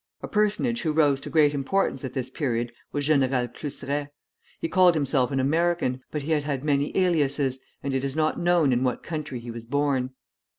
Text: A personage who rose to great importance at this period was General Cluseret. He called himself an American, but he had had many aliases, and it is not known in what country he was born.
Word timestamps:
A 0.23 0.27
personage 0.27 0.81
who 0.81 0.93
rose 0.93 1.21
to 1.21 1.29
great 1.29 1.53
importance 1.53 2.03
at 2.03 2.13
this 2.13 2.31
period 2.31 2.73
was 2.91 3.05
General 3.05 3.47
Cluseret. 3.47 4.07
He 4.59 4.67
called 4.67 4.95
himself 4.95 5.29
an 5.29 5.39
American, 5.39 6.01
but 6.09 6.23
he 6.23 6.31
had 6.31 6.43
had 6.43 6.63
many 6.63 6.97
aliases, 6.97 7.59
and 7.83 7.93
it 7.93 8.03
is 8.03 8.15
not 8.15 8.39
known 8.39 8.73
in 8.73 8.83
what 8.83 9.03
country 9.03 9.39
he 9.39 9.51
was 9.51 9.63
born. 9.63 10.15